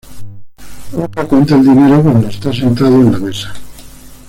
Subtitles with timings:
[0.93, 3.53] Nunca cuenta el dinero cuando está sentado en la mesa.